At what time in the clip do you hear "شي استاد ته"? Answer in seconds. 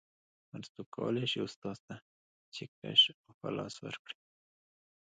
1.31-1.95